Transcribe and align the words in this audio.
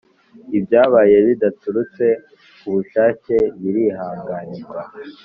Ibyabaye 0.57 1.15
bidaturutse 1.27 2.05
ku 2.59 2.67
bushake 2.75 3.35
birihanganirwa 3.61 4.79